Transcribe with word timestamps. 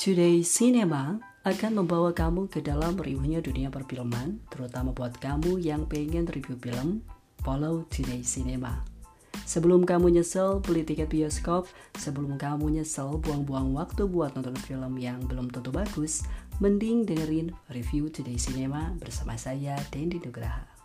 Today 0.00 0.40
Cinema 0.40 1.20
akan 1.44 1.84
membawa 1.84 2.16
kamu 2.16 2.48
ke 2.48 2.64
dalam 2.64 2.96
riuhnya 2.96 3.44
dunia 3.44 3.68
perfilman, 3.68 4.40
terutama 4.48 4.96
buat 4.96 5.12
kamu 5.20 5.60
yang 5.60 5.84
pengen 5.84 6.24
review 6.24 6.56
film, 6.56 7.04
follow 7.44 7.84
Today 7.92 8.24
Cinema. 8.24 8.80
Sebelum 9.44 9.84
kamu 9.84 10.16
nyesel 10.16 10.64
beli 10.64 10.88
tiket 10.88 11.12
bioskop, 11.12 11.68
sebelum 12.00 12.40
kamu 12.40 12.80
nyesel 12.80 13.20
buang-buang 13.20 13.76
waktu 13.76 14.08
buat 14.08 14.32
nonton 14.40 14.56
film 14.64 14.96
yang 14.96 15.20
belum 15.28 15.52
tentu 15.52 15.68
bagus, 15.68 16.24
mending 16.64 17.04
dengerin 17.04 17.52
review 17.68 18.08
Today 18.08 18.40
Cinema 18.40 18.96
bersama 18.96 19.36
saya, 19.36 19.76
Dendi 19.92 20.16
Nugraha. 20.16 20.79